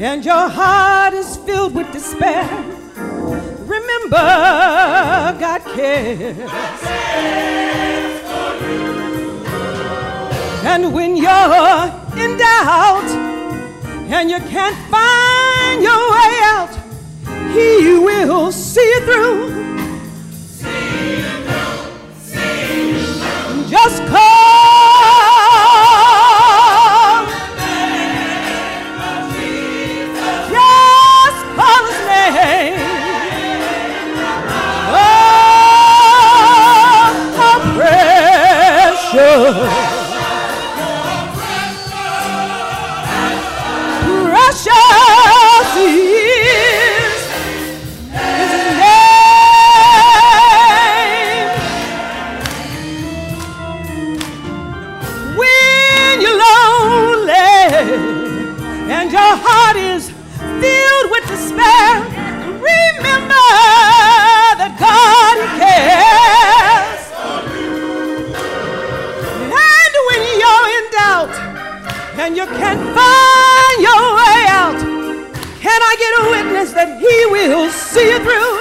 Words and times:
and 0.00 0.24
your 0.24 0.48
heart 0.48 1.12
is 1.12 1.36
filled 1.38 1.74
with 1.74 1.92
despair, 1.92 2.48
remember 3.66 4.16
God 5.40 5.60
cares. 5.74 6.50
And 10.64 10.92
when 10.94 11.16
you're 11.16 11.84
in 12.16 12.36
doubt 12.38 13.10
and 14.10 14.30
you 14.30 14.38
can't 14.38 14.76
find 14.88 15.82
your 15.82 16.10
way 16.12 16.40
out, 16.44 16.78
He 17.52 17.98
will 17.98 18.52
see 18.52 18.80
you 18.80 19.00
through. 19.00 19.67
Precious. 44.08 44.66
Is 45.76 46.10
His 48.50 48.66
name. 48.78 48.98
When 55.36 56.14
you're 56.20 56.38
lonely 56.38 57.34
and 58.90 59.06
your 59.12 59.20
heart 59.20 59.76
is 59.76 60.10
filled 60.60 61.10
with 61.12 61.24
despair, 61.28 62.02
remember 62.58 63.77
and 72.28 72.36
you 72.36 72.44
can't 72.44 72.78
find 72.94 73.80
your 73.80 74.14
way 74.20 74.44
out, 74.52 74.76
can 75.62 75.80
I 75.80 75.96
get 75.98 76.12
a 76.20 76.24
witness 76.30 76.72
that 76.74 77.00
He 77.00 77.24
will 77.32 77.70
see 77.70 78.10
you 78.12 78.18
through? 78.18 78.60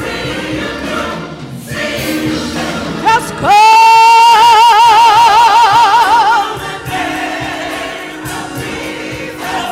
See 0.00 0.56
you 0.56 0.72
through, 0.80 1.20
see 1.68 2.24
you 2.24 2.32
through. 2.56 3.04
Just 3.04 3.30
call. 3.36 3.52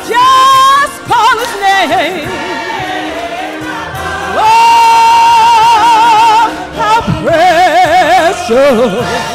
Just 0.05 0.95
call 1.09 1.33
His 1.41 1.53
name. 1.65 2.29
Oh, 4.37 5.25
how 6.77 7.01
precious. 8.45 9.34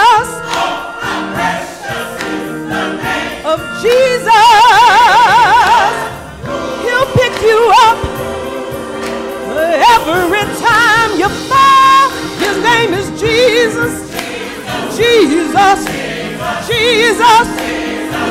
Jesus. 15.79 17.47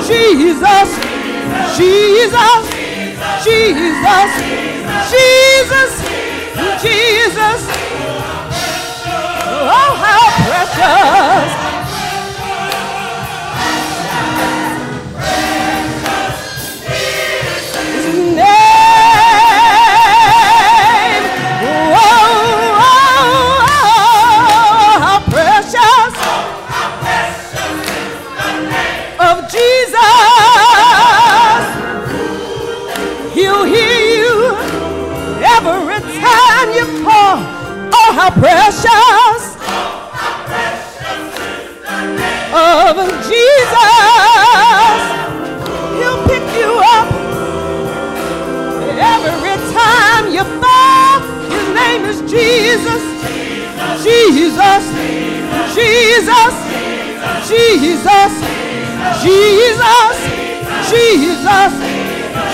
Jesus. 0.06 0.88
Jesus. 1.78 2.60
Jesus. 3.44 4.30
Jesus. 4.30 4.32
Jesus. 5.10 5.92
Jesus. 6.82 7.60
Oh, 9.46 9.92
how 10.02 10.24
precious. 10.44 11.59
Oh, 38.32 40.10
how 40.12 40.44
precious 40.46 41.50
of 42.54 42.96
Jesus. 43.26 43.90
He'll 45.98 46.20
pick 46.26 46.46
you 46.58 46.70
up 46.78 47.08
every 48.98 49.56
time 49.74 50.24
you 50.30 50.44
fall. 50.62 51.20
His 51.50 51.66
name 51.74 52.04
is 52.04 52.20
Jesus. 52.30 53.02
Jesus. 54.04 54.84
Jesus. 55.74 56.50
Jesus. 57.64 58.32
Jesus. 59.22 60.16
Jesus. 60.90 61.72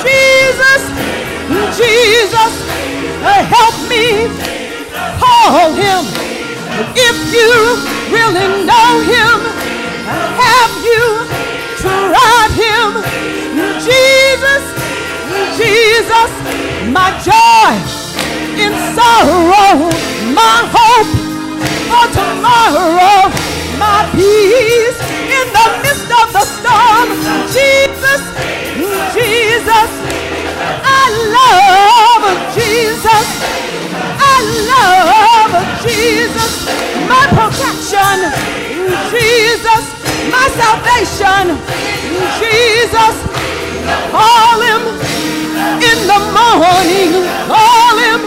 Jesus. 0.02 0.82
Jesus. 1.76 2.52
Help 3.22 3.76
me 3.88 4.65
call 5.20 5.72
him. 5.72 6.02
If 6.94 7.16
you 7.32 7.52
really 8.12 8.64
know 8.64 8.90
him, 9.00 9.38
have 10.40 10.74
you 10.84 11.04
tried 11.80 12.52
him? 12.52 12.88
Jesus, 13.80 14.62
Jesus, 15.56 16.30
my 16.92 17.10
joy 17.24 17.72
in 18.60 18.72
sorrow, 18.96 19.88
my 20.34 20.58
hope 20.76 21.12
for 21.88 22.06
tomorrow, 22.12 23.30
my 23.78 24.08
peace 24.12 24.98
in 25.36 25.46
the 25.56 25.66
midst 25.82 26.10
of 26.10 26.26
the 26.32 26.44
storm. 26.44 27.08
Jesus, 27.52 28.22
Jesus, 29.14 29.90
I 30.84 31.04
love 31.36 32.54
Jesus. 32.54 33.65
Love 34.42 35.54
Jesus, 35.82 36.66
my 37.08 37.24
protection. 37.32 38.18
Jesus, 39.10 39.84
my 40.30 40.46
salvation. 40.60 41.56
Jesus, 42.40 43.14
call 44.12 44.58
him 44.60 44.82
in 45.80 45.98
the 46.10 46.20
morning. 46.36 47.12
Call 47.48 47.96
him 47.96 48.20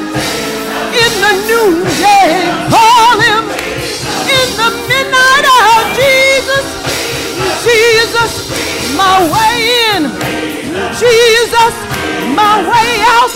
in 0.94 1.12
the 1.24 1.34
noonday. 1.50 2.50
Call 2.70 3.18
him 3.20 3.44
in 4.30 4.48
the 4.58 4.70
midnight 4.90 5.46
hour. 5.46 5.80
Jesus, 5.94 6.66
Jesus, 7.64 8.32
my 8.98 9.16
way 9.30 9.58
in. 9.94 10.04
Jesus, 10.98 11.74
my 12.36 12.64
way 12.66 12.92
out. 13.18 13.36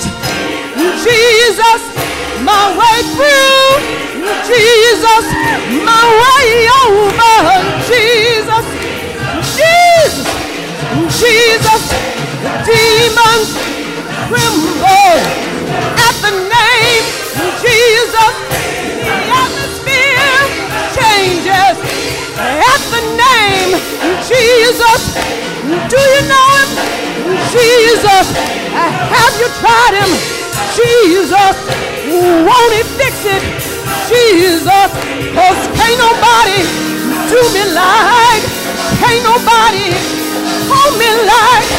Jesus, 1.04 1.82
my 2.42 2.74
way 2.74 3.00
through. 3.14 4.04
Jesus, 4.48 5.26
my 5.86 6.04
way 6.22 6.68
oh, 6.74 7.12
over. 7.12 7.46
Jesus, 7.86 8.66
Jesus, 9.54 10.26
Jesus, 11.22 11.84
demons 12.66 13.50
tremble 14.28 15.20
at 16.02 16.16
the 16.26 16.34
name 16.50 17.06
Jesus. 17.62 18.34
The 19.04 19.16
atmosphere 19.32 20.42
changes 20.98 21.76
at 22.42 22.82
the 22.90 23.04
name 23.14 23.72
Jesus. 24.26 25.02
Do 25.92 26.00
you 26.00 26.22
know 26.28 26.48
him? 26.58 26.72
Jesus. 27.52 28.26
Have 28.74 29.36
you 29.40 29.48
tried 29.62 29.96
him. 30.02 30.12
Jesus, 30.74 31.83
won't 32.20 32.74
he 32.74 32.84
fix 33.00 33.26
it? 33.26 33.44
Jesus, 34.10 34.90
cause 35.34 35.62
can't 35.74 35.98
nobody 35.98 36.62
do 37.32 37.42
me 37.56 37.64
like, 37.74 38.44
can't 39.02 39.24
nobody 39.26 39.90
hold 40.70 40.94
me 41.02 41.10
like, 41.26 41.70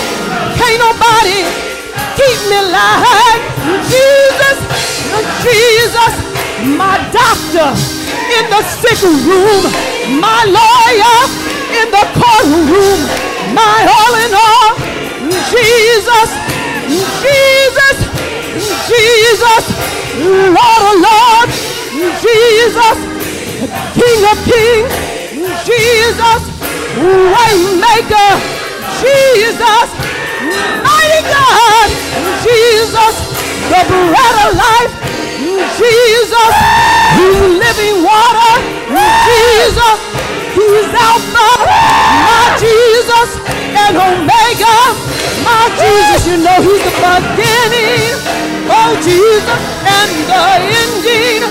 can't 0.59 0.79
nobody 0.83 1.47
keep 2.19 2.39
me 2.51 2.61
like 2.73 3.43
Jesus, 3.87 4.59
Jesus, 5.45 6.13
my 6.75 6.99
doctor 7.13 7.71
in 8.35 8.45
the 8.51 8.63
sick 8.83 9.01
room, 9.03 9.63
my 10.19 10.43
lawyer 10.49 11.19
in 11.79 11.87
the 11.91 12.05
courtroom, 12.19 13.01
my 13.55 13.87
all 13.87 14.15
in 14.25 14.33
all, 14.35 14.84
Jesus, 19.45 19.69
Lord 20.25 20.83
of 20.89 20.97
Lords, 21.05 21.57
Jesus, 22.25 22.97
King 23.93 24.21
of 24.25 24.39
Kings, 24.49 24.89
Jesus, 25.69 26.41
Waymaker, 26.97 28.41
Jesus, 29.05 29.89
mighty 30.81 31.21
God, 31.29 31.89
Jesus, 32.41 33.15
the 33.69 33.81
bread 33.85 34.37
of 34.49 34.57
life, 34.57 34.93
Jesus, 35.77 36.53
He's 37.13 37.41
living 37.61 38.01
water, 38.01 38.55
Jesus, 39.29 39.99
He's 40.57 40.89
Alpha, 40.89 41.49
my 42.25 42.57
Jesus, 42.57 43.29
and 43.77 43.93
Omega, 43.93 44.77
my 45.45 45.69
Jesus, 45.77 46.27
you 46.29 46.37
know 46.41 46.63
He's 46.63 46.81
the 46.81 46.93
beginning, 47.37 48.44
oh 48.69 48.97
Jesus, 49.05 49.61
and 49.85 50.13
the 50.25 50.45
ending, 50.81 51.43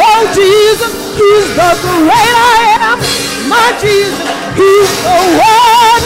oh 0.00 0.22
Jesus, 0.32 0.92
He's 1.16 1.48
the 1.52 1.70
great 1.84 2.36
I 2.36 2.96
am, 2.96 2.98
my 3.48 3.68
Jesus, 3.80 4.28
He's 4.56 4.92
the 5.04 5.18
one, 5.36 6.04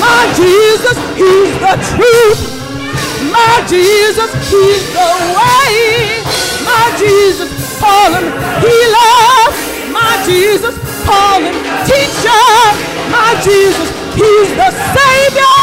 my 0.00 0.22
Jesus, 0.36 0.96
He's 1.16 1.52
the 1.60 1.74
truth, 1.96 2.40
my 3.32 3.64
Jesus, 3.68 4.30
He's 4.52 4.84
the 4.92 5.08
way, 5.32 6.20
my 6.64 6.86
Jesus, 7.00 7.48
call 7.80 8.12
Him 8.12 8.28
healer, 8.60 9.48
my 9.92 10.12
Jesus, 10.28 10.76
call 11.04 11.40
Him 11.40 11.56
teacher, 11.88 12.44
my 13.08 13.32
Jesus, 13.40 13.88
He's 14.12 14.50
the 14.60 14.70
Savior, 14.92 15.56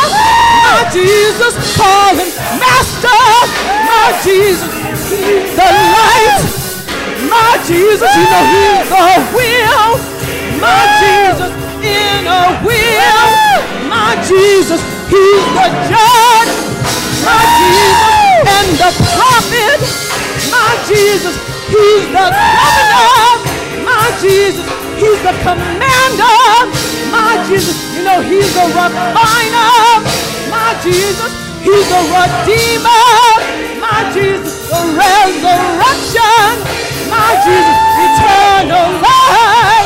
my 0.65 0.89
Jesus, 0.91 1.53
call 1.77 1.99
master, 2.57 3.78
Jesus, 4.23 4.67
He's 5.07 5.55
the 5.55 5.69
light, 5.95 6.43
my 7.31 7.55
Jesus, 7.63 8.03
you 8.03 8.25
know 8.27 8.43
He's 8.51 8.89
the 8.91 8.99
will, 9.31 9.95
my 10.59 10.83
Jesus, 10.99 11.51
in 11.79 12.27
a 12.27 12.59
will, 12.67 13.31
my 13.87 14.19
Jesus, 14.27 14.81
He's 15.07 15.45
the 15.55 15.67
judge, 15.87 16.51
my 17.23 17.39
Jesus, 17.63 18.11
and 18.43 18.69
the 18.75 18.91
prophet, 19.15 19.79
my 20.51 20.71
Jesus, 20.83 21.35
He's 21.71 22.05
the 22.11 22.27
governor, 22.27 23.23
my 23.87 24.03
Jesus, 24.19 24.67
He's 24.99 25.21
the 25.23 25.33
commander, 25.47 26.35
my 27.07 27.39
Jesus, 27.47 27.77
you 27.95 28.03
know 28.03 28.19
He's 28.19 28.51
the 28.51 28.67
refiner, 28.75 30.03
my 30.51 30.75
Jesus, 30.83 31.31
He's 31.63 31.87
the 31.87 32.01
redeemer, 32.11 33.48
my 33.91 34.11
Jesus, 34.13 34.69
the 34.69 34.81
resurrection, 34.93 36.53
my 37.09 37.33
Jesus, 37.41 37.77
eternal 38.05 39.01
life. 39.01 39.78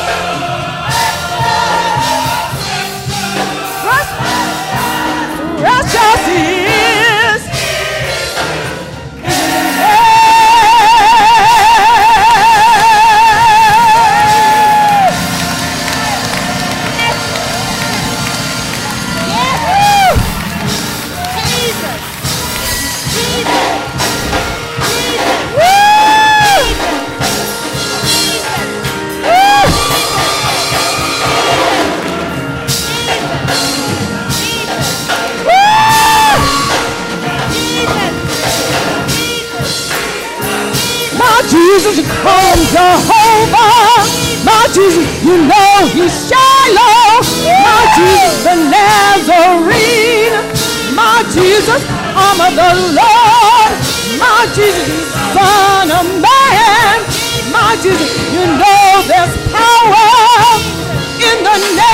Jesus, 44.83 45.24
you 45.24 45.38
know 45.47 45.88
he's 45.95 46.12
Shiloh. 46.27 47.24
My 47.63 47.88
Jesus, 47.95 48.44
the 48.44 48.56
Nazarene. 48.68 50.35
My 50.94 51.24
Jesus, 51.31 51.81
arm 52.12 52.39
of 52.44 52.51
the 52.51 52.71
Lord. 52.91 53.71
My 54.19 54.44
Jesus, 54.53 55.07
son 55.31 55.88
of 55.88 56.03
man. 56.19 57.00
My 57.56 57.80
Jesus, 57.81 58.12
you 58.36 58.43
know 58.60 59.07
there's 59.07 59.31
power 59.55 60.60
in 61.31 61.43
the 61.48 61.57
name. 61.79 61.92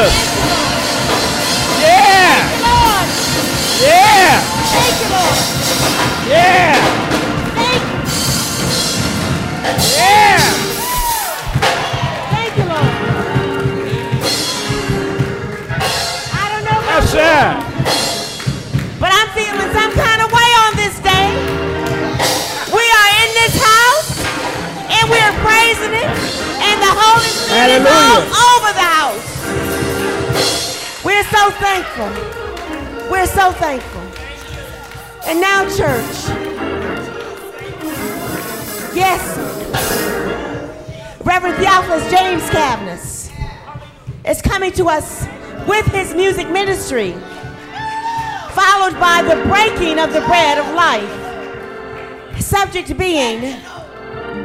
Jesus. 0.00 0.16
Jesus. 0.16 0.40
Yeah. 1.80 2.40
Yeah. 3.84 4.40
Yeah. 6.28 6.72
Yeah. 9.90 10.40
Thank 12.32 12.52
you, 12.56 12.64
Lord. 12.64 12.88
I 16.32 16.44
don't 16.48 16.64
know 16.64 16.80
about 16.80 17.04
That's 17.04 17.12
you, 17.12 17.20
it. 17.20 17.60
but 19.00 19.10
I'm 19.12 19.28
feeling 19.36 19.68
some 19.76 19.92
kind 19.92 20.20
of 20.24 20.32
way 20.32 20.50
on 20.64 20.72
this 20.80 20.96
day. 21.04 21.28
We 22.72 22.84
are 22.88 23.10
in 23.20 23.30
this 23.36 23.52
house 23.60 24.16
and 24.96 25.04
we 25.12 25.20
are 25.20 25.36
praising 25.44 25.92
it, 25.92 26.08
and 26.08 26.76
the 26.80 26.88
Holy 26.88 27.28
Spirit 27.36 27.68
is 27.68 27.84
all 27.84 28.56
over 28.56 28.72
the 28.72 28.80
house. 28.80 29.09
So 31.30 31.50
thankful. 31.52 32.10
We're 33.10 33.26
so 33.26 33.52
thankful. 33.52 34.00
And 35.28 35.40
now, 35.40 35.62
church. 35.64 36.16
Yes. 38.94 39.38
Reverend 41.24 41.56
Theophilus 41.58 42.10
James 42.10 42.42
Cavness 42.50 43.30
is 44.26 44.42
coming 44.42 44.72
to 44.72 44.88
us 44.88 45.26
with 45.68 45.86
his 45.86 46.14
music 46.14 46.48
ministry, 46.50 47.12
followed 48.50 48.98
by 48.98 49.22
the 49.22 49.40
breaking 49.48 50.00
of 50.00 50.12
the 50.12 50.22
bread 50.22 50.58
of 50.58 50.74
life. 50.74 52.40
Subject 52.42 52.98
being, 52.98 53.56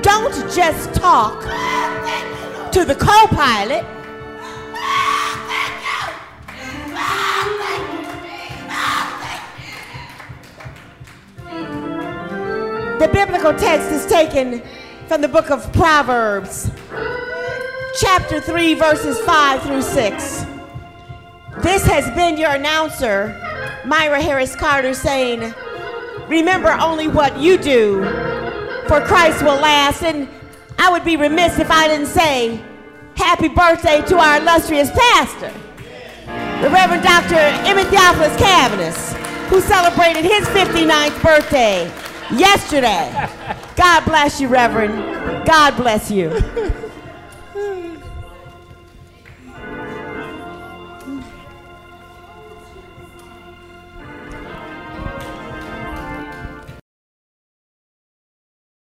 don't 0.01 0.34
just 0.54 0.94
talk 0.94 1.42
to 2.72 2.86
the 2.86 2.96
co 2.96 3.25
pilot. 3.27 3.95
The 13.00 13.10
biblical 13.10 13.54
text 13.54 13.92
is 13.92 14.06
taken 14.06 14.62
from 15.10 15.20
the 15.20 15.28
book 15.28 15.52
of 15.52 15.70
Proverbs, 15.74 16.72
chapter 18.00 18.40
3, 18.40 18.74
verses 18.75 19.20
5 19.20 19.64
through 19.64 19.82
6. 19.82 20.46
This 21.62 21.86
has 21.88 22.10
been 22.16 22.38
your 22.38 22.52
announcer, 22.52 23.36
Myra 23.84 24.22
Harris 24.22 24.56
Carter, 24.56 24.94
saying, 24.94 25.54
Remember 26.30 26.72
only 26.72 27.10
what 27.10 27.38
you 27.38 27.58
do, 27.58 28.02
for 28.88 29.02
Christ 29.02 29.44
will 29.44 29.60
last. 29.60 30.02
And 30.02 30.30
I 30.80 30.90
would 30.90 31.04
be 31.04 31.18
remiss 31.18 31.60
if 31.60 31.70
I 31.70 31.90
didn't 31.90 32.08
say, 32.08 32.64
Happy 33.18 33.50
birthday 33.50 34.04
to 34.04 34.18
our 34.18 34.38
illustrious 34.38 34.90
pastor, 34.92 35.52
the 36.62 36.70
Reverend 36.70 37.04
Dr. 37.04 37.36
Emmett 37.68 37.88
Theophilus 37.88 38.38
Cavanis, 38.38 39.14
who 39.50 39.60
celebrated 39.60 40.24
his 40.24 40.48
59th 40.48 41.22
birthday 41.22 41.92
yesterday. 42.32 43.29
God 43.75 44.05
bless 44.05 44.39
you, 44.39 44.48
Reverend. 44.48 45.46
God 45.46 45.75
bless 45.77 46.10
you. 46.10 46.29